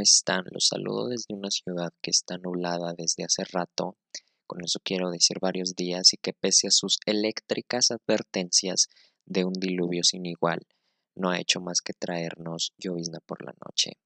[0.00, 0.44] ¿cómo están?
[0.50, 3.98] Los saludo desde una ciudad que está nublada desde hace rato,
[4.46, 8.88] con eso quiero decir varios días, y que pese a sus eléctricas advertencias
[9.26, 10.66] de un diluvio sin igual,
[11.14, 13.98] no ha hecho más que traernos llovizna por la noche.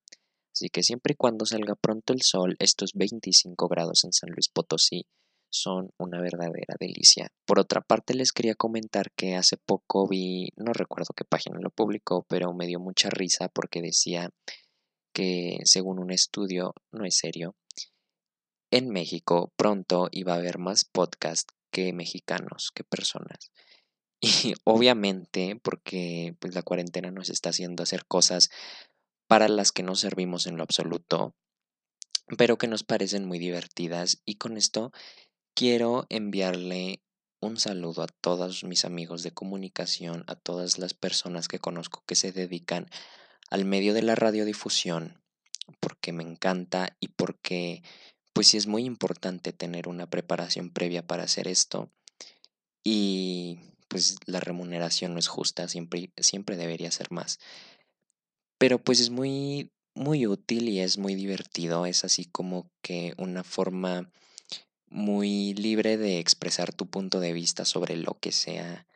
[0.53, 4.49] Así que siempre y cuando salga pronto el sol, estos 25 grados en San Luis
[4.49, 5.07] Potosí
[5.49, 7.29] son una verdadera delicia.
[7.47, 11.71] Por otra parte, les quería comentar que hace poco vi, no recuerdo qué página lo
[11.71, 14.31] publicó, pero me dio mucha risa porque decía
[15.14, 17.57] que según un estudio, no es serio,
[18.71, 23.50] en México pronto iba a haber más podcasts que mexicanos, que personas.
[24.21, 28.50] Y obviamente porque pues, la cuarentena nos está haciendo hacer cosas
[29.29, 31.35] para las que no servimos en lo absoluto,
[32.39, 34.23] pero que nos parecen muy divertidas.
[34.25, 34.92] Y con esto
[35.55, 37.03] quiero enviarle
[37.41, 42.15] un saludo a todos mis amigos de comunicación, a todas las personas que conozco que
[42.15, 42.89] se dedican
[43.50, 45.23] al medio de la radiodifusión,
[45.81, 47.83] porque me encanta y porque
[48.33, 51.91] pues sí es muy importante tener una preparación previa para hacer esto
[52.83, 57.39] y pues la remuneración no es justa, siempre, siempre debería ser más.
[58.59, 63.45] Pero pues es muy, muy útil y es muy divertido, es así como que una
[63.45, 64.11] forma
[64.89, 68.86] muy libre de expresar tu punto de vista sobre lo que sea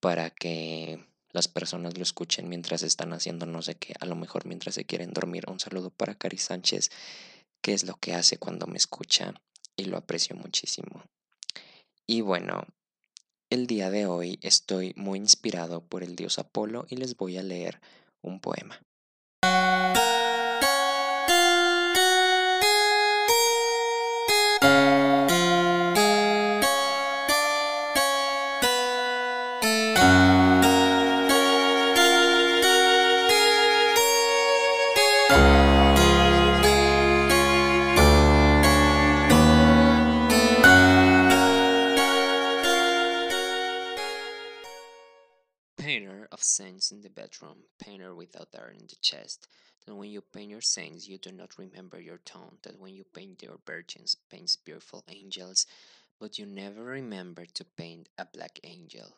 [0.00, 1.04] para que
[1.34, 4.84] las personas lo escuchen mientras están haciendo no sé qué, a lo mejor mientras se
[4.84, 5.44] quieren dormir.
[5.48, 6.90] Un saludo para Cari Sánchez,
[7.60, 9.34] que es lo que hace cuando me escucha
[9.76, 11.02] y lo aprecio muchísimo.
[12.06, 12.64] Y bueno,
[13.50, 17.42] el día de hoy estoy muy inspirado por el dios Apolo y les voy a
[17.42, 17.80] leer
[18.22, 18.80] un poema.
[45.94, 49.46] Painter of saints in the bedroom, painter without art in the chest.
[49.86, 52.58] That when you paint your saints, you do not remember your tone.
[52.62, 55.68] That when you paint your virgins, paints beautiful angels,
[56.18, 59.14] but you never remember to paint a black angel.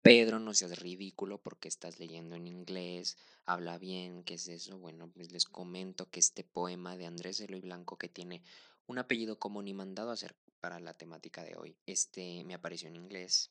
[0.00, 4.78] Pedro, no seas ridículo porque estás leyendo en inglés, habla bien, ¿qué es eso?
[4.78, 8.44] Bueno, pues les comento que este poema de Andrés Eloy Blanco, que tiene
[8.86, 12.86] un apellido común y mandado a hacer para la temática de hoy, este me apareció
[12.86, 13.50] en inglés,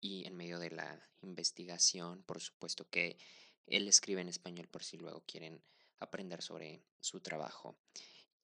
[0.00, 3.18] y en medio de la investigación, por supuesto que
[3.66, 5.62] él escribe en español por si luego quieren
[5.98, 7.76] aprender sobre su trabajo.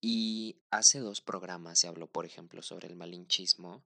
[0.01, 3.83] Y hace dos programas se habló, por ejemplo, sobre el malinchismo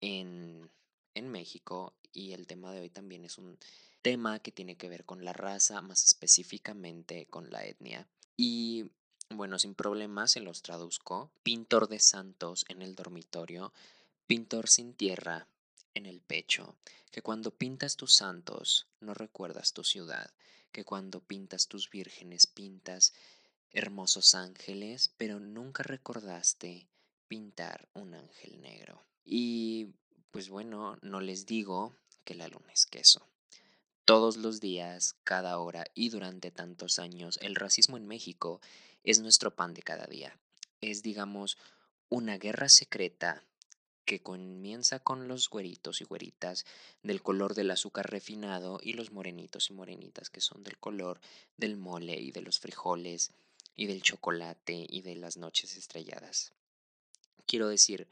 [0.00, 0.70] en,
[1.14, 3.58] en México y el tema de hoy también es un
[4.02, 8.06] tema que tiene que ver con la raza, más específicamente con la etnia.
[8.36, 8.90] Y
[9.30, 11.30] bueno, sin problemas se los traduzco.
[11.42, 13.72] Pintor de santos en el dormitorio,
[14.26, 15.48] pintor sin tierra,
[15.94, 16.76] en el pecho,
[17.10, 20.30] que cuando pintas tus santos no recuerdas tu ciudad,
[20.72, 23.14] que cuando pintas tus vírgenes pintas
[23.70, 26.88] hermosos ángeles, pero nunca recordaste
[27.28, 29.04] pintar un ángel negro.
[29.24, 29.94] Y
[30.30, 31.94] pues bueno, no les digo
[32.24, 33.26] que la luna es queso.
[34.04, 38.60] Todos los días, cada hora y durante tantos años, el racismo en México
[39.02, 40.38] es nuestro pan de cada día.
[40.80, 41.56] Es, digamos,
[42.08, 43.44] una guerra secreta
[44.04, 46.64] que comienza con los güeritos y güeritas
[47.02, 51.20] del color del azúcar refinado y los morenitos y morenitas que son del color
[51.56, 53.32] del mole y de los frijoles
[53.76, 56.52] y del chocolate y de las noches estrelladas.
[57.46, 58.08] Quiero decir,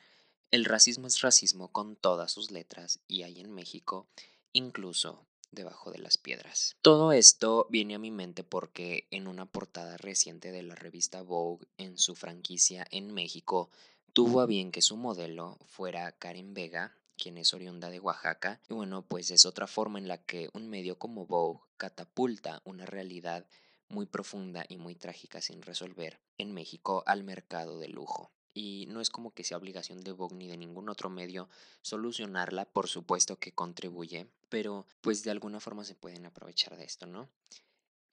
[0.50, 4.06] el racismo es racismo con todas sus letras y hay en México,
[4.52, 6.76] incluso debajo de las piedras.
[6.82, 11.66] Todo esto viene a mi mente porque en una portada reciente de la revista Vogue
[11.78, 13.70] en su franquicia en México
[14.12, 18.74] tuvo a bien que su modelo fuera Karen Vega, quien es oriunda de Oaxaca, y
[18.74, 23.46] bueno, pues es otra forma en la que un medio como Vogue catapulta una realidad
[23.88, 28.32] muy profunda y muy trágica sin resolver en México al mercado de lujo.
[28.54, 31.48] Y no es como que sea obligación de Vogue ni de ningún otro medio
[31.80, 37.06] solucionarla, por supuesto que contribuye, pero pues de alguna forma se pueden aprovechar de esto,
[37.06, 37.30] ¿no?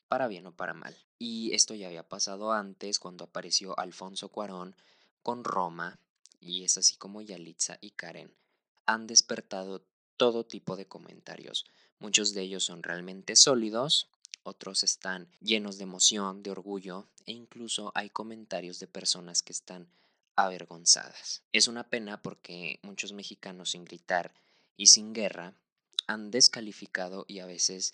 [0.07, 0.95] Para bien o para mal.
[1.17, 4.75] Y esto ya había pasado antes cuando apareció Alfonso Cuarón
[5.29, 5.99] con Roma,
[6.39, 8.33] y es así como Yalitza y Karen
[8.87, 9.85] han despertado
[10.17, 11.67] todo tipo de comentarios.
[11.99, 14.09] Muchos de ellos son realmente sólidos,
[14.41, 19.87] otros están llenos de emoción, de orgullo, e incluso hay comentarios de personas que están
[20.35, 21.43] avergonzadas.
[21.51, 24.33] Es una pena porque muchos mexicanos sin gritar
[24.77, 25.53] y sin guerra
[26.07, 27.93] han descalificado y a veces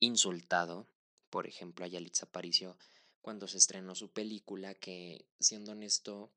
[0.00, 0.88] insultado,
[1.30, 2.76] por ejemplo a Yalitza Aparicio,
[3.20, 6.32] cuando se estrenó su película que, siendo honesto,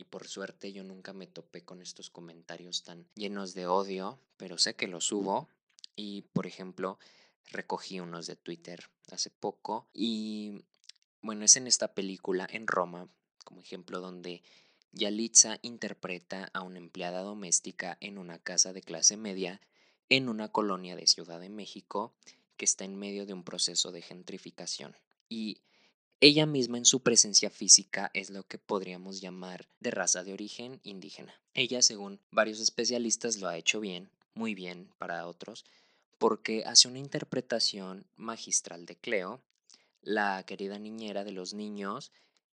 [0.00, 4.56] y por suerte yo nunca me topé con estos comentarios tan llenos de odio, pero
[4.56, 5.48] sé que los hubo.
[5.94, 6.98] Y, por ejemplo,
[7.50, 9.88] recogí unos de Twitter hace poco.
[9.92, 10.62] Y,
[11.20, 13.08] bueno, es en esta película, en Roma,
[13.44, 14.42] como ejemplo, donde
[14.92, 19.60] Yalitza interpreta a una empleada doméstica en una casa de clase media
[20.08, 22.14] en una colonia de Ciudad de México
[22.56, 24.96] que está en medio de un proceso de gentrificación.
[25.28, 25.60] Y
[26.22, 30.78] ella misma en su presencia física es lo que podríamos llamar de raza de origen
[30.82, 31.40] indígena.
[31.54, 35.64] Ella, según varios especialistas, lo ha hecho bien, muy bien para otros,
[36.18, 39.40] porque hace una interpretación magistral de Cleo,
[40.02, 42.12] la querida niñera de los niños,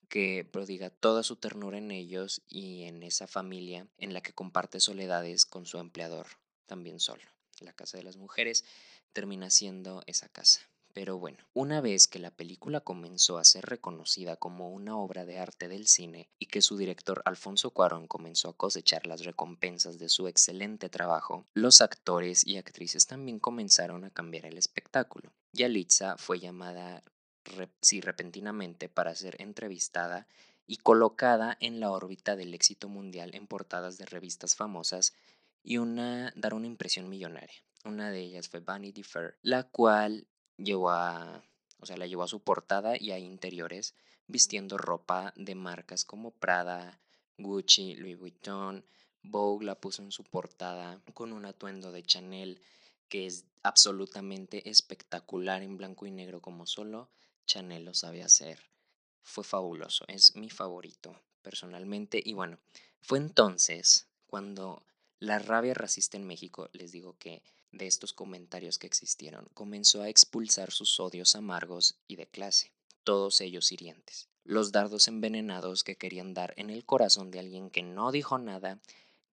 [0.10, 4.80] que prodiga toda su ternura en ellos y en esa familia en la que comparte
[4.80, 6.26] soledades con su empleador,
[6.66, 7.24] también solo.
[7.60, 8.66] La casa de las mujeres
[9.14, 10.71] termina siendo esa casa.
[10.94, 15.40] Pero bueno, una vez que la película comenzó a ser reconocida como una obra de
[15.40, 20.10] arte del cine y que su director Alfonso Cuarón comenzó a cosechar las recompensas de
[20.10, 25.32] su excelente trabajo, los actores y actrices también comenzaron a cambiar el espectáculo.
[25.54, 27.04] Yalitza fue llamada
[27.82, 30.28] sí, repentinamente para ser entrevistada
[30.68, 35.14] y colocada en la órbita del éxito mundial en portadas de revistas famosas
[35.64, 37.64] y una, dar una impresión millonaria.
[37.84, 40.28] Una de ellas fue Vanity Fair, la cual
[40.64, 41.44] llevó a,
[41.80, 43.96] o sea, la llevó a su portada y a interiores
[44.28, 47.00] vistiendo ropa de marcas como Prada,
[47.38, 48.86] Gucci, Louis Vuitton.
[49.24, 52.62] Vogue la puso en su portada con un atuendo de Chanel
[53.08, 57.10] que es absolutamente espectacular en blanco y negro como solo
[57.46, 58.60] Chanel lo sabe hacer.
[59.22, 62.58] Fue fabuloso, es mi favorito personalmente y bueno,
[63.02, 64.84] fue entonces cuando
[65.20, 70.10] la rabia racista en México, les digo que de estos comentarios que existieron, comenzó a
[70.10, 72.72] expulsar sus odios amargos y de clase,
[73.04, 74.30] todos ellos hirientes.
[74.44, 78.80] Los dardos envenenados que querían dar en el corazón de alguien que no dijo nada,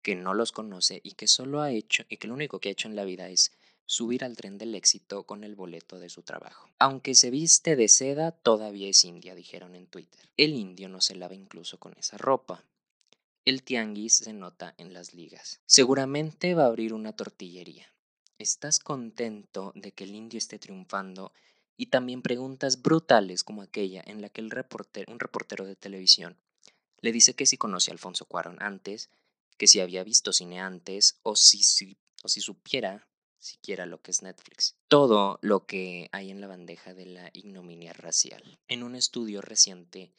[0.02, 2.72] que no los conoce y que solo ha hecho y que lo único que ha
[2.72, 3.52] hecho en la vida es
[3.86, 6.68] subir al tren del éxito con el boleto de su trabajo.
[6.78, 10.28] Aunque se viste de seda, todavía es india, dijeron en Twitter.
[10.36, 12.64] El indio no se lava incluso con esa ropa.
[13.44, 15.60] El tianguis se nota en las ligas.
[15.66, 17.93] Seguramente va a abrir una tortillería.
[18.44, 21.32] ¿Estás contento de que el indio esté triunfando?
[21.78, 24.52] Y también preguntas brutales como aquella en la que el
[25.08, 26.36] un reportero de televisión
[27.00, 29.08] le dice que si conoce a Alfonso Cuarón antes,
[29.56, 33.08] que si había visto cine antes o si, si, o si supiera
[33.38, 34.76] siquiera lo que es Netflix.
[34.88, 38.58] Todo lo que hay en la bandeja de la ignominia racial.
[38.68, 40.12] En un estudio reciente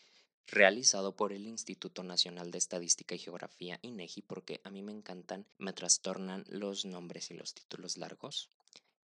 [0.48, 5.46] realizado por el Instituto Nacional de Estadística y Geografía, INEGI, porque a mí me encantan,
[5.58, 8.50] me trastornan los nombres y los títulos largos.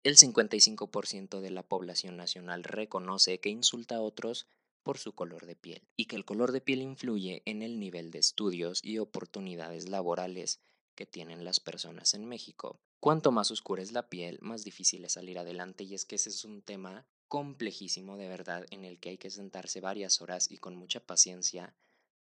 [0.04, 4.48] El 55% de la población nacional reconoce que insulta a otros
[4.84, 8.10] por su color de piel y que el color de piel influye en el nivel
[8.10, 10.62] de estudios y oportunidades laborales
[10.96, 12.80] que tienen las personas en México.
[13.00, 16.30] Cuanto más oscura es la piel, más difícil es salir adelante y es que ese
[16.30, 20.58] es un tema complejísimo de verdad en el que hay que sentarse varias horas y
[20.58, 21.76] con mucha paciencia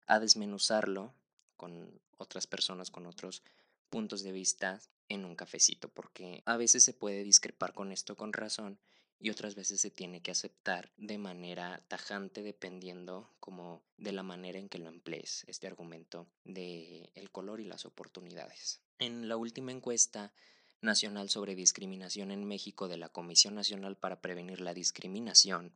[0.05, 1.13] a desmenuzarlo
[1.55, 3.43] con otras personas, con otros
[3.89, 8.33] puntos de vista en un cafecito, porque a veces se puede discrepar con esto con
[8.33, 8.79] razón
[9.19, 14.59] y otras veces se tiene que aceptar de manera tajante dependiendo como de la manera
[14.59, 18.81] en que lo emplees este argumento de el color y las oportunidades.
[18.99, 20.33] En la última encuesta
[20.81, 25.73] Nacional sobre Discriminación en México de la Comisión Nacional para Prevenir la Discriminación,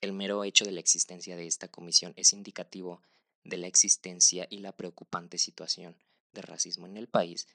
[0.00, 3.00] el mero hecho de la existencia de esta comisión es indicativo
[3.44, 5.96] de la existencia y la preocupante situación
[6.32, 7.46] de racismo en el país,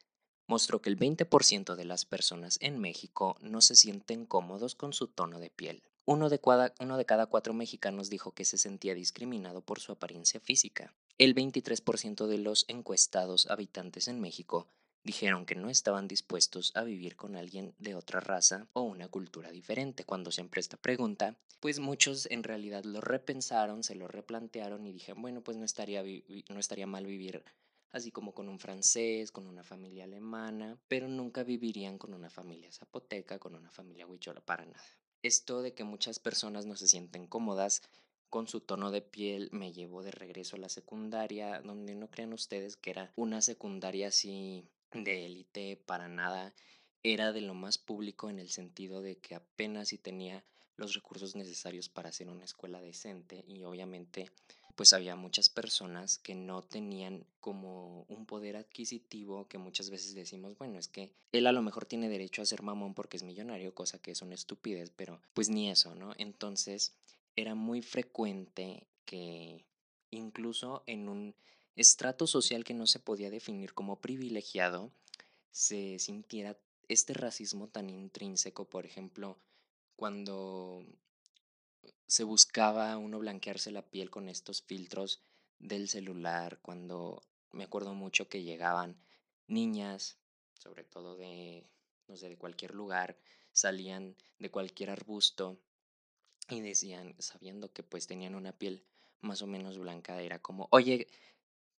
[0.47, 5.07] mostró que el 20% de las personas en México no se sienten cómodos con su
[5.07, 5.83] tono de piel.
[6.05, 9.91] Uno de, cada, uno de cada cuatro mexicanos dijo que se sentía discriminado por su
[9.91, 10.93] apariencia física.
[11.19, 14.67] El 23% de los encuestados habitantes en México
[15.03, 19.51] dijeron que no estaban dispuestos a vivir con alguien de otra raza o una cultura
[19.51, 20.03] diferente.
[20.03, 25.21] Cuando siempre esta pregunta, pues muchos en realidad lo repensaron, se lo replantearon y dijeron,
[25.21, 27.43] bueno, pues no estaría, no estaría mal vivir
[27.91, 32.71] así como con un francés, con una familia alemana, pero nunca vivirían con una familia
[32.71, 34.83] zapoteca, con una familia huichola, para nada.
[35.23, 37.81] Esto de que muchas personas no se sienten cómodas
[38.29, 42.31] con su tono de piel me llevó de regreso a la secundaria, donde no crean
[42.31, 46.53] ustedes que era una secundaria así de élite para nada,
[47.03, 50.43] era de lo más público en el sentido de que apenas si tenía
[50.75, 54.31] los recursos necesarios para hacer una escuela decente y obviamente
[54.75, 60.57] pues había muchas personas que no tenían como un poder adquisitivo que muchas veces decimos,
[60.57, 63.75] bueno, es que él a lo mejor tiene derecho a ser mamón porque es millonario,
[63.75, 66.13] cosa que es una estupidez, pero pues ni eso, ¿no?
[66.17, 66.93] Entonces
[67.35, 69.65] era muy frecuente que
[70.11, 71.35] incluso en un
[71.79, 74.91] estrato social que no se podía definir como privilegiado,
[75.51, 76.57] se sintiera
[76.89, 79.37] este racismo tan intrínseco, por ejemplo,
[79.95, 80.85] cuando
[82.07, 85.21] se buscaba uno blanquearse la piel con estos filtros
[85.59, 87.21] del celular, cuando
[87.51, 88.97] me acuerdo mucho que llegaban
[89.47, 90.17] niñas,
[90.55, 91.65] sobre todo de,
[92.07, 93.17] no sé, de cualquier lugar,
[93.53, 95.57] salían de cualquier arbusto
[96.49, 98.83] y decían, sabiendo que pues tenían una piel
[99.21, 101.07] más o menos blanca, era como, oye,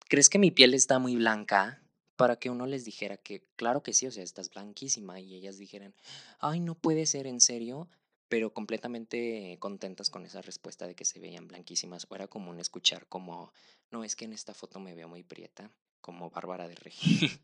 [0.09, 1.81] ¿crees que mi piel está muy blanca?
[2.17, 5.57] Para que uno les dijera que, claro que sí, o sea, estás blanquísima y ellas
[5.57, 5.95] dijeran,
[6.39, 7.87] ay, no puede ser en serio,
[8.27, 12.05] pero completamente contentas con esa respuesta de que se veían blanquísimas.
[12.09, 13.53] O era común escuchar como,
[13.89, 17.39] no, es que en esta foto me veo muy prieta, como Bárbara de Regil.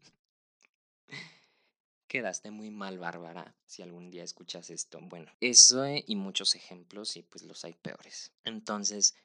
[2.07, 4.99] Quedaste muy mal, Bárbara, si algún día escuchas esto.
[5.01, 8.33] Bueno, eso y muchos ejemplos y pues los hay peores.
[8.43, 9.15] Entonces,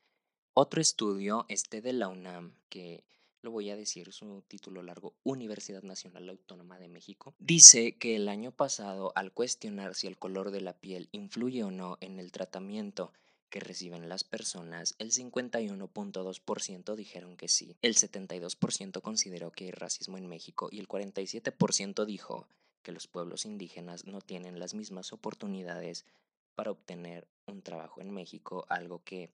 [0.55, 3.05] otro estudio, este de la UNAM, que
[3.43, 8.29] lo voy a decir su título largo, Universidad Nacional Autónoma de México, dice que el
[8.29, 12.33] año pasado, al cuestionar si el color de la piel influye o no en el
[12.33, 13.13] tratamiento
[13.49, 20.19] que reciben las personas, el 51.2% dijeron que sí, el 72% consideró que hay racismo
[20.19, 22.47] en México y el 47% dijo
[22.83, 26.07] que los pueblos indígenas no tienen las mismas oportunidades
[26.55, 29.31] para obtener un trabajo en México, algo que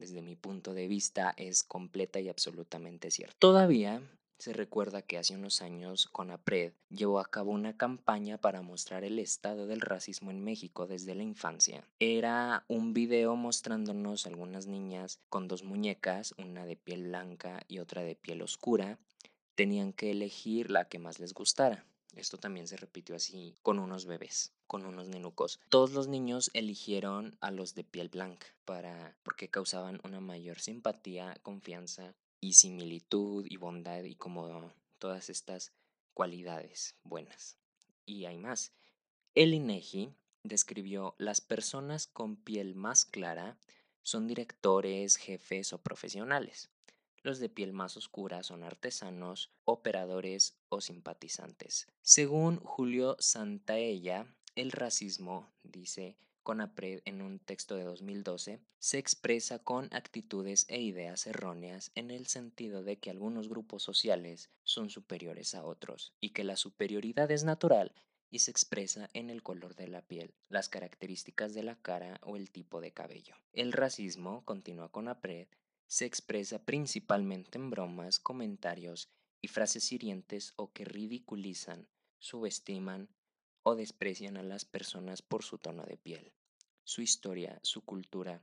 [0.00, 3.36] desde mi punto de vista es completa y absolutamente cierto.
[3.38, 4.02] Todavía
[4.38, 9.18] se recuerda que hace unos años CONAPRED llevó a cabo una campaña para mostrar el
[9.18, 11.84] estado del racismo en México desde la infancia.
[11.98, 18.02] Era un video mostrándonos algunas niñas con dos muñecas, una de piel blanca y otra
[18.02, 18.98] de piel oscura.
[19.54, 21.84] Tenían que elegir la que más les gustara.
[22.16, 25.60] Esto también se repitió así con unos bebés, con unos nenucos.
[25.68, 31.38] Todos los niños eligieron a los de piel blanca para porque causaban una mayor simpatía,
[31.42, 35.72] confianza y similitud y bondad y como todas estas
[36.14, 37.56] cualidades buenas.
[38.06, 38.72] Y hay más.
[39.34, 40.12] El INEGI
[40.42, 43.56] describió las personas con piel más clara
[44.02, 46.70] son directores, jefes o profesionales.
[47.22, 51.86] Los de piel más oscura son artesanos, operadores o simpatizantes.
[52.00, 59.88] Según Julio Santaella, el racismo, dice Conapred en un texto de 2012, se expresa con
[59.92, 65.64] actitudes e ideas erróneas en el sentido de que algunos grupos sociales son superiores a
[65.64, 67.92] otros y que la superioridad es natural
[68.30, 72.36] y se expresa en el color de la piel, las características de la cara o
[72.36, 73.34] el tipo de cabello.
[73.52, 75.48] El racismo, continúa Conapred,
[75.90, 81.88] se expresa principalmente en bromas, comentarios y frases hirientes o que ridiculizan,
[82.20, 83.08] subestiman
[83.64, 86.32] o desprecian a las personas por su tono de piel,
[86.84, 88.40] su historia, su cultura,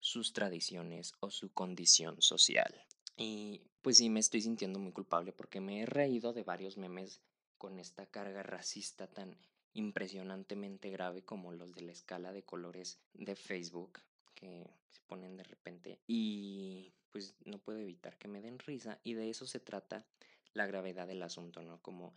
[0.00, 2.84] sus tradiciones o su condición social.
[3.16, 7.22] Y pues sí, me estoy sintiendo muy culpable porque me he reído de varios memes
[7.56, 9.38] con esta carga racista tan
[9.72, 14.00] impresionantemente grave como los de la escala de colores de Facebook
[14.42, 19.14] que se ponen de repente y pues no puedo evitar que me den risa y
[19.14, 20.04] de eso se trata
[20.52, 21.80] la gravedad del asunto, ¿no?
[21.80, 22.12] Como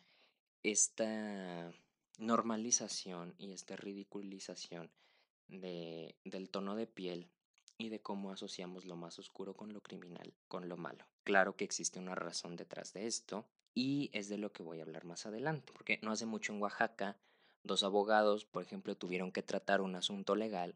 [0.63, 1.72] esta
[2.17, 4.89] normalización y esta ridiculización
[5.48, 7.29] de, del tono de piel
[7.77, 11.05] y de cómo asociamos lo más oscuro con lo criminal, con lo malo.
[11.24, 14.84] Claro que existe una razón detrás de esto y es de lo que voy a
[14.84, 17.17] hablar más adelante, porque no hace mucho en Oaxaca
[17.63, 20.75] dos abogados, por ejemplo, tuvieron que tratar un asunto legal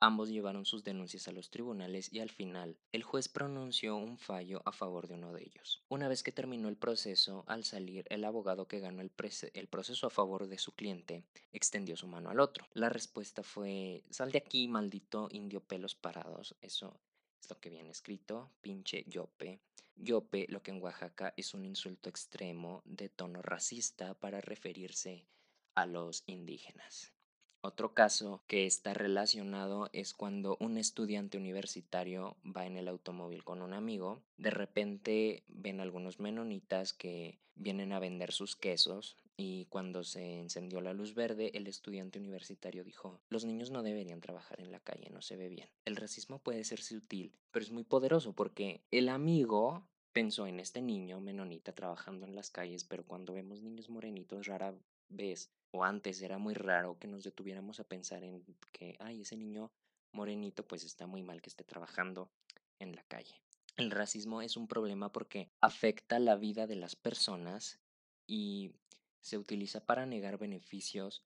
[0.00, 4.62] Ambos llevaron sus denuncias a los tribunales y al final el juez pronunció un fallo
[4.64, 5.82] a favor de uno de ellos.
[5.88, 10.10] Una vez que terminó el proceso, al salir el abogado que ganó el, proceso a
[10.10, 12.68] favor de su cliente extendió su mano al otro.
[12.74, 16.54] La respuesta fue, sal de aquí, maldito indio pelos parados.
[16.60, 17.00] Eso
[17.40, 19.60] es lo que viene escrito, pinche yope.
[19.96, 25.26] Yope, lo que en Oaxaca es un insulto extremo de tono racista para referirse
[25.74, 27.17] a los indígenas.
[27.60, 33.62] Otro caso que está relacionado es cuando un estudiante universitario va en el automóvil con
[33.62, 40.04] un amigo, de repente ven algunos menonitas que vienen a vender sus quesos y cuando
[40.04, 44.70] se encendió la luz verde el estudiante universitario dijo, los niños no deberían trabajar en
[44.70, 45.68] la calle, no se ve bien.
[45.84, 50.82] El racismo puede ser sutil, pero es muy poderoso porque el amigo pensó en este
[50.82, 54.74] niño menonita trabajando en las calles, pero cuando vemos niños morenitos rara
[55.08, 59.36] vez o antes era muy raro que nos detuviéramos a pensar en que, ay, ese
[59.36, 59.70] niño
[60.12, 62.30] morenito pues está muy mal que esté trabajando
[62.78, 63.42] en la calle.
[63.76, 67.78] El racismo es un problema porque afecta la vida de las personas
[68.26, 68.72] y
[69.20, 71.22] se utiliza para negar beneficios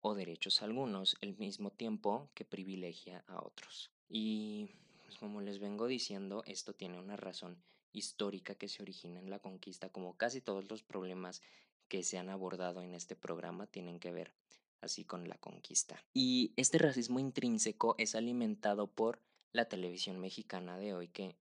[0.00, 3.90] o derechos a algunos, al mismo tiempo que privilegia a otros.
[4.08, 4.70] Y
[5.04, 7.62] pues, como les vengo diciendo, esto tiene una razón
[7.92, 11.42] histórica que se origina en la conquista, como casi todos los problemas
[11.88, 14.32] que se han abordado en este programa tienen que ver
[14.80, 16.02] así con la conquista.
[16.12, 21.36] Y este racismo intrínseco es alimentado por la televisión mexicana de hoy que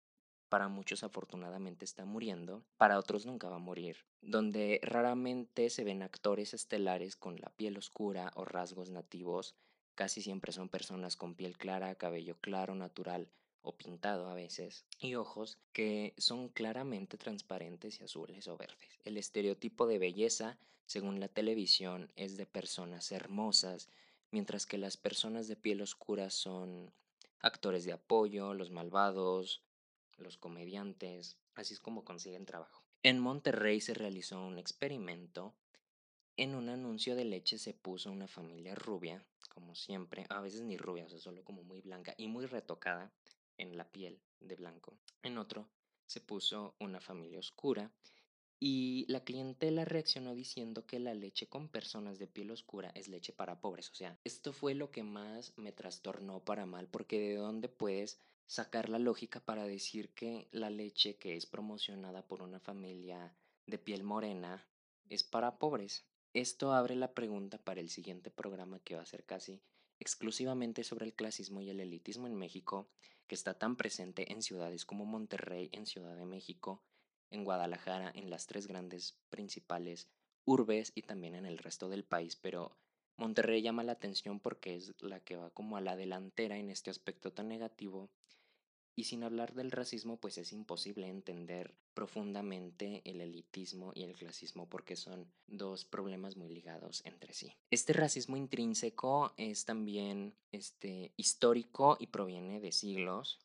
[0.49, 6.01] para muchos afortunadamente está muriendo, para otros nunca va a morir, donde raramente se ven
[6.01, 9.55] actores estelares con la piel oscura o rasgos nativos,
[9.95, 13.29] casi siempre son personas con piel clara, cabello claro, natural
[13.65, 18.99] o pintado a veces, y ojos que son claramente transparentes y azules o verdes.
[19.03, 23.89] El estereotipo de belleza, según la televisión, es de personas hermosas,
[24.31, 26.93] mientras que las personas de piel oscura son
[27.39, 29.63] actores de apoyo, los malvados,
[30.17, 32.83] los comediantes, así es como consiguen trabajo.
[33.01, 35.53] En Monterrey se realizó un experimento.
[36.37, 40.77] En un anuncio de leche se puso una familia rubia, como siempre, a veces ni
[40.77, 43.11] rubia, solo como muy blanca y muy retocada
[43.57, 44.97] en la piel de blanco.
[45.23, 45.69] En otro
[46.05, 47.91] se puso una familia oscura
[48.59, 53.33] y la clientela reaccionó diciendo que la leche con personas de piel oscura es leche
[53.33, 53.89] para pobres.
[53.91, 58.19] O sea, esto fue lo que más me trastornó para mal, porque de dónde puedes
[58.45, 63.35] sacar la lógica para decir que la leche que es promocionada por una familia
[63.65, 64.67] de piel morena
[65.09, 66.05] es para pobres.
[66.33, 69.61] Esto abre la pregunta para el siguiente programa que va a ser casi
[69.99, 72.89] exclusivamente sobre el clasismo y el elitismo en México,
[73.27, 76.83] que está tan presente en ciudades como Monterrey, en Ciudad de México,
[77.29, 80.09] en Guadalajara, en las tres grandes principales
[80.45, 82.77] urbes y también en el resto del país, pero
[83.17, 86.89] Monterrey llama la atención porque es la que va como a la delantera en este
[86.91, 88.11] aspecto tan negativo
[88.95, 94.67] y sin hablar del racismo, pues es imposible entender profundamente el elitismo y el clasismo
[94.69, 97.53] porque son dos problemas muy ligados entre sí.
[97.71, 103.39] Este racismo intrínseco es también este, histórico y proviene de siglos.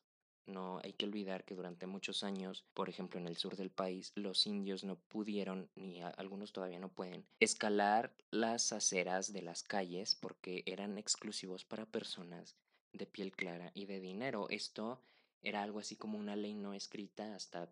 [0.47, 4.11] No hay que olvidar que durante muchos años, por ejemplo en el sur del país,
[4.15, 10.15] los indios no pudieron, ni algunos todavía no pueden, escalar las aceras de las calles
[10.15, 12.55] porque eran exclusivos para personas
[12.93, 14.47] de piel clara y de dinero.
[14.49, 14.99] Esto
[15.41, 17.71] era algo así como una ley no escrita hasta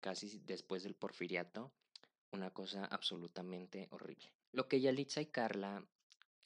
[0.00, 1.72] casi después del porfiriato,
[2.32, 4.32] una cosa absolutamente horrible.
[4.52, 5.84] Lo que Yalitza y Carla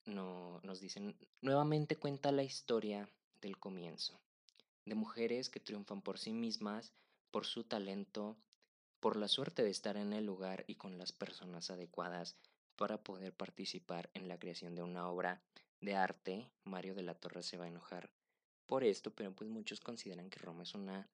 [0.06, 3.08] no, nos dicen nuevamente cuenta la historia
[3.40, 4.20] del comienzo,
[4.84, 6.92] de mujeres que triunfan por sí mismas,
[7.30, 8.36] por su talento,
[9.00, 12.36] por la suerte de estar en el lugar y con las personas adecuadas
[12.76, 15.42] para poder participar en la creación de una obra
[15.80, 16.50] de arte.
[16.64, 18.10] Mario de la Torre se va a enojar
[18.66, 21.08] por esto, pero pues muchos consideran que Roma es una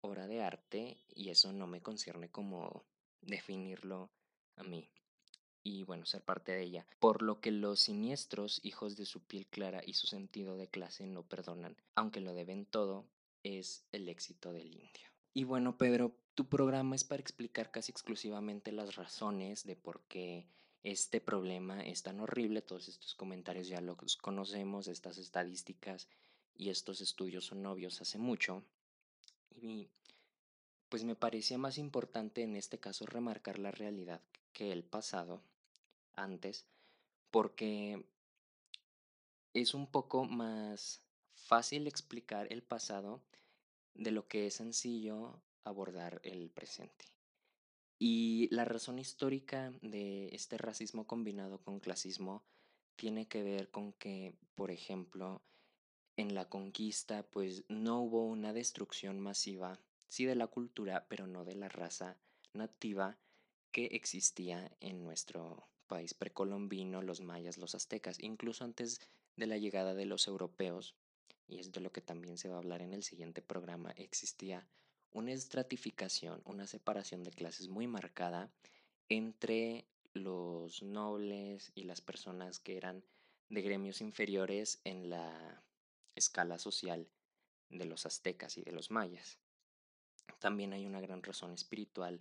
[0.00, 2.84] obra de arte y eso no me concierne como
[3.20, 4.10] definirlo
[4.56, 4.88] a mí
[5.64, 9.46] y bueno, ser parte de ella, por lo que los siniestros hijos de su piel
[9.46, 13.06] clara y su sentido de clase no perdonan, aunque lo deben todo,
[13.42, 15.08] es el éxito del indio.
[15.34, 20.46] Y bueno, Pedro, tu programa es para explicar casi exclusivamente las razones de por qué
[20.82, 26.08] este problema es tan horrible, todos estos comentarios ya los conocemos, estas estadísticas
[26.56, 28.64] y estos estudios son novios hace mucho.
[29.50, 29.88] Y
[30.88, 34.20] pues me parecía más importante en este caso remarcar la realidad
[34.52, 35.42] que el pasado
[36.14, 36.66] antes,
[37.30, 38.04] porque
[39.54, 41.02] es un poco más
[41.34, 43.22] fácil explicar el pasado
[43.94, 47.06] de lo que es sencillo abordar el presente.
[47.98, 52.42] Y la razón histórica de este racismo combinado con clasismo
[52.96, 55.40] tiene que ver con que, por ejemplo,
[56.16, 61.44] en la conquista pues no hubo una destrucción masiva, sí de la cultura, pero no
[61.44, 62.16] de la raza
[62.52, 63.18] nativa
[63.70, 69.00] que existía en nuestro país precolombino, los mayas, los aztecas, incluso antes
[69.36, 70.94] de la llegada de los europeos,
[71.48, 74.66] y es de lo que también se va a hablar en el siguiente programa, existía
[75.12, 78.50] una estratificación, una separación de clases muy marcada
[79.08, 83.04] entre los nobles y las personas que eran
[83.48, 85.62] de gremios inferiores en la
[86.14, 87.08] escala social
[87.68, 89.38] de los aztecas y de los mayas.
[90.38, 92.20] También hay una gran razón espiritual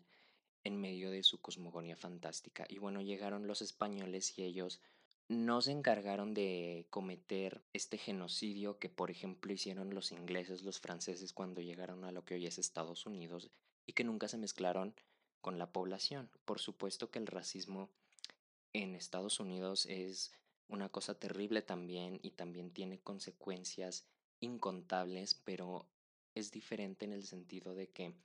[0.64, 2.66] en medio de su cosmogonía fantástica.
[2.70, 4.82] Y bueno, llegaron los españoles y ellos
[5.28, 11.34] no se encargaron de cometer este genocidio que, por ejemplo, hicieron los ingleses, los franceses
[11.34, 13.50] cuando llegaron a lo que hoy es Estados Unidos
[13.86, 14.94] y que nunca se mezclaron
[15.40, 16.30] con la población.
[16.46, 17.90] Por supuesto que el racismo
[18.74, 20.34] en Estados Unidos es
[20.72, 24.08] una cosa terrible también y también tiene consecuencias
[24.40, 25.86] incontables, pero
[26.34, 28.16] es diferente en el sentido de que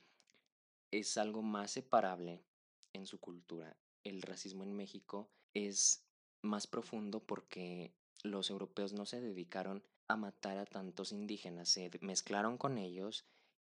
[0.91, 2.45] es algo más separable
[2.93, 3.77] en su cultura.
[4.03, 6.05] El racismo en México es
[6.41, 12.57] más profundo porque los europeos no se dedicaron a matar a tantos indígenas, se mezclaron
[12.57, 13.25] con ellos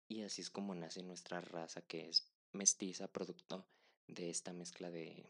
[0.07, 3.67] y así es como nace nuestra raza que es mestiza, producto
[4.07, 5.29] de esta mezcla de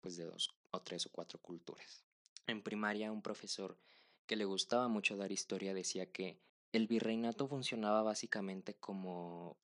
[0.00, 2.09] pues de dos o tres o cuatro culturas.
[2.46, 3.78] En primaria un profesor
[4.26, 6.38] que le gustaba mucho dar historia decía que
[6.72, 9.56] el virreinato funcionaba básicamente como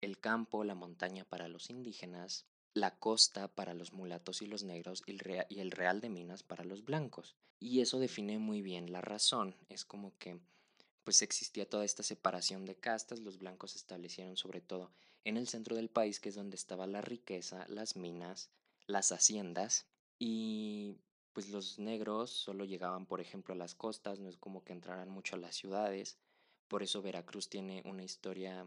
[0.00, 5.02] el campo, la montaña para los indígenas, la costa para los mulatos y los negros
[5.06, 5.12] y
[5.60, 7.36] el, real de Minas para los blancos.
[7.58, 9.56] Y eso define muy bien la razón.
[9.68, 10.40] Es como que
[11.04, 14.90] pues existía toda esta separación de castas, los blancos se establecieron sobre todo
[15.24, 18.50] en el centro del país, que es donde estaba la riqueza, las minas,
[18.86, 19.86] las haciendas,
[20.18, 20.96] y
[21.36, 25.10] pues los negros solo llegaban, por ejemplo, a las costas, no es como que entraran
[25.10, 26.16] mucho a las ciudades,
[26.66, 28.66] por eso Veracruz tiene una historia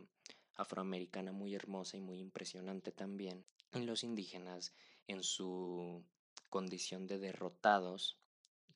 [0.56, 3.44] afroamericana muy hermosa y muy impresionante también.
[3.74, 4.72] Y los indígenas,
[5.08, 6.04] en su
[6.52, 8.20] condición de derrotados,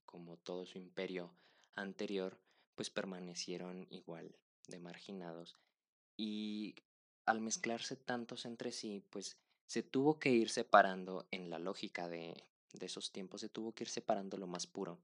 [0.07, 1.29] como todo su imperio
[1.75, 2.39] anterior,
[2.73, 4.35] pues permanecieron igual
[4.69, 5.55] de marginados.
[6.17, 6.73] Y
[7.27, 12.43] al mezclarse tantos entre sí, pues se tuvo que ir separando en la lógica de,
[12.73, 14.99] de esos tiempos, se tuvo que ir separando lo más puro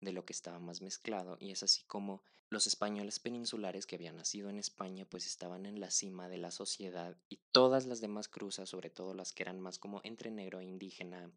[0.00, 4.16] de lo que estaba más mezclado y es así como los españoles peninsulares que habían
[4.16, 8.28] nacido en España pues estaban en la cima de la sociedad y todas las demás
[8.28, 11.30] cruzas, sobre todo las que eran más como entre negro e indígena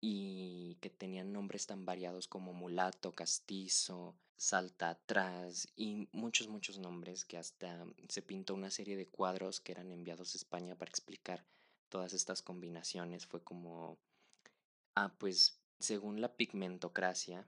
[0.00, 7.24] y que tenían nombres tan variados como mulato, castizo, salta atrás y muchos muchos nombres
[7.24, 11.44] que hasta se pintó una serie de cuadros que eran enviados a España para explicar
[11.88, 13.98] todas estas combinaciones fue como
[14.98, 17.46] ah pues según la pigmentocracia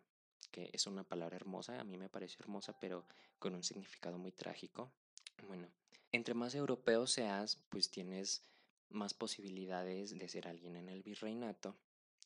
[0.50, 3.06] que es una palabra hermosa, a mí me parece hermosa, pero
[3.38, 4.92] con un significado muy trágico.
[5.46, 5.68] Bueno,
[6.12, 8.42] entre más europeo seas, pues tienes
[8.88, 11.76] más posibilidades de ser alguien en el virreinato.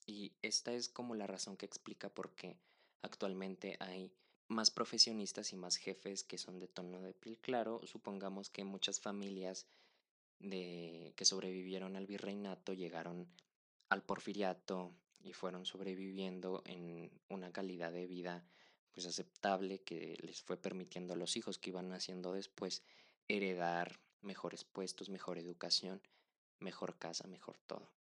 [0.07, 2.59] Y esta es como la razón que explica por qué
[3.03, 4.13] actualmente hay
[4.49, 7.81] más profesionistas y más jefes que son de tono de piel claro.
[7.87, 9.67] Supongamos que muchas familias
[10.39, 13.29] de que sobrevivieron al virreinato llegaron
[13.89, 14.93] al porfiriato,
[15.25, 18.47] y fueron sobreviviendo en una calidad de vida
[18.93, 22.85] pues aceptable que les fue permitiendo a los hijos que iban naciendo después
[23.27, 26.01] heredar mejores puestos, mejor educación,
[26.61, 27.93] mejor casa, mejor todo.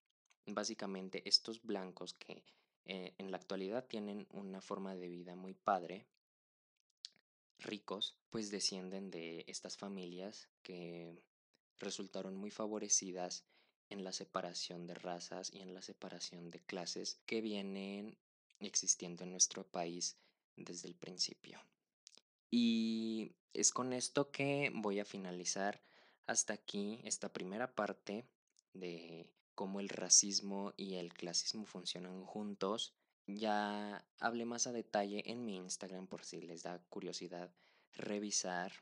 [0.46, 2.44] Básicamente estos blancos que
[2.86, 6.06] eh, en la actualidad tienen una forma de vida muy padre,
[7.60, 11.18] ricos, pues descienden de estas familias que
[11.80, 13.46] resultaron muy favorecidas
[13.94, 18.18] en la separación de razas y en la separación de clases que vienen
[18.60, 20.18] existiendo en nuestro país
[20.56, 21.60] desde el principio.
[22.50, 25.82] Y es con esto que voy a finalizar
[26.26, 28.26] hasta aquí esta primera parte
[28.74, 32.94] de cómo el racismo y el clasismo funcionan juntos.
[33.28, 37.54] Ya hablé más a detalle en mi Instagram por si les da curiosidad
[37.94, 38.74] revisar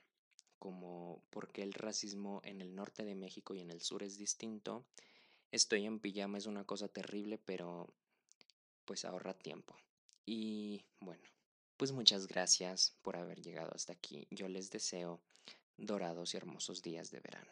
[0.62, 4.20] como por qué el racismo en el norte de México y en el sur es
[4.20, 4.86] distinto.
[5.52, 7.92] Estoy en pijama, es una cosa terrible, pero
[8.86, 9.76] pues ahorra tiempo.
[10.24, 11.24] Y bueno,
[11.78, 14.28] pues muchas gracias por haber llegado hasta aquí.
[14.30, 15.20] Yo les deseo
[15.78, 17.50] dorados y hermosos días de verano.